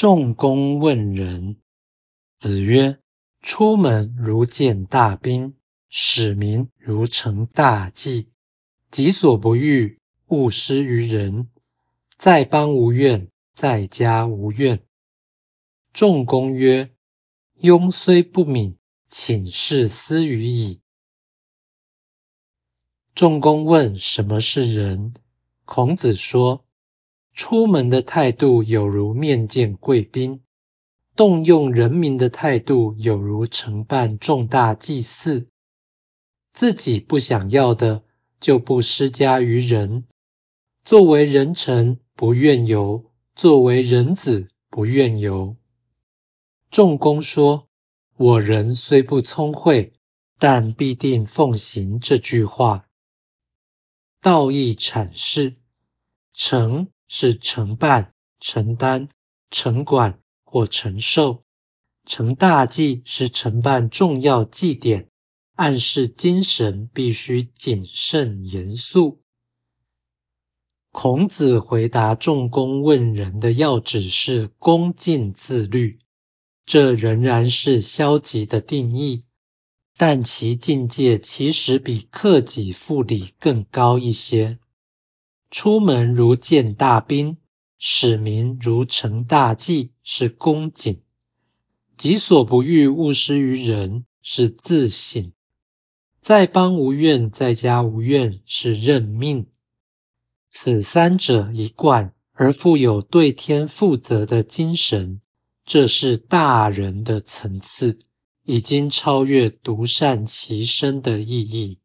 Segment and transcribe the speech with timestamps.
[0.00, 1.56] 仲弓问仁。
[2.36, 3.00] 子曰
[3.42, 5.56] ：“出门如见大宾，
[5.88, 8.30] 使民如承大祭。
[8.92, 9.98] 己所不欲，
[10.28, 11.50] 勿施于人。
[12.16, 14.84] 在邦无怨，在家无怨。”
[15.92, 16.94] 仲弓曰
[17.60, 20.80] ：“庸虽不敏，请事斯语矣。”
[23.16, 25.12] 仲弓问：“什么是仁？”
[25.66, 26.64] 孔子说
[27.38, 30.42] ：“出门的态度有如面见贵宾，
[31.14, 35.46] 动用人民的态度有如承办重大祭祀。
[36.50, 38.02] 自己不想要的，
[38.40, 40.04] 就不施加于人。
[40.84, 43.04] 作为人臣，不愿由；
[43.36, 45.56] 作为人子，不愿由。”
[46.72, 47.68] 仲弓说
[48.18, 49.92] ：“我人虽不聪慧，
[50.40, 52.88] 但必定奉行这句话。”
[54.20, 55.54] 道义阐释：
[56.34, 59.08] 承是承办、承担、
[59.50, 61.42] 承管或承受；
[62.04, 65.08] 承大祭是承办重要祭典，
[65.54, 69.20] 暗示精神必须谨慎严肃。
[70.90, 75.98] 孔子回答仲弓问仁的要旨是恭敬自律，
[76.64, 79.24] 这仍然是消极的定义。
[79.96, 84.58] 但其境界其实比克己复礼更高一些。
[85.50, 87.38] 出门如见大宾，
[87.78, 91.00] 使民如承大祭，是恭谨；
[91.96, 95.32] 己所不欲，勿施于人，是自省；
[96.20, 99.46] 在邦无怨，在家无怨，是认命。
[100.48, 105.20] 此三者一贯而富有对天负责的精神，
[105.64, 107.98] 这是大人的层次。
[108.44, 111.80] 已经超越独善其身的意义。